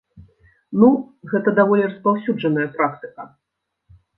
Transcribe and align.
Ну, 0.83 0.89
гэта 1.33 1.53
даволі 1.61 1.83
распаўсюджаная 1.91 2.67
практыка. 2.79 3.29